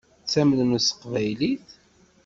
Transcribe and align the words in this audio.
Ttamnen 0.23 0.71
s 0.79 0.87
teqbaylit. 0.89 1.67